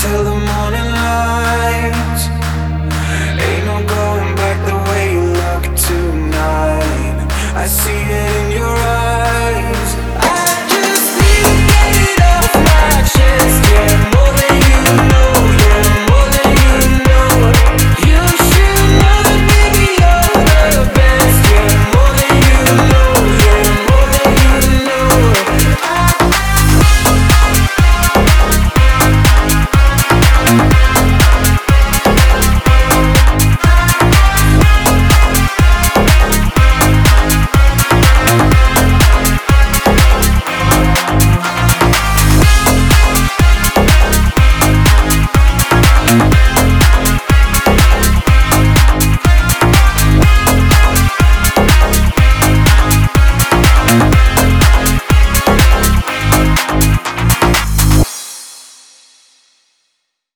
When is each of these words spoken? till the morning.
till 0.00 0.22
the 0.24 0.30
morning. 0.30 0.77